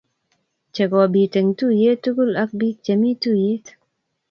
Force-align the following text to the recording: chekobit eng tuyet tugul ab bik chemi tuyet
chekobit 0.73 1.33
eng 1.39 1.51
tuyet 1.57 1.99
tugul 2.03 2.31
ab 2.43 2.51
bik 2.59 2.77
chemi 2.85 3.11
tuyet 3.23 3.65